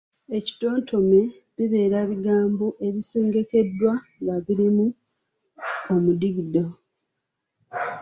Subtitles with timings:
[0.37, 1.19] Ekitontome
[1.55, 4.85] bibeera bigambo ebisengekeddwa nga birimu
[5.93, 6.63] omudigido,